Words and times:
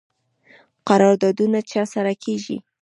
قراردادونه 0.87 1.59
چا 1.71 1.83
سره 1.93 2.13
کیږي؟ 2.23 2.57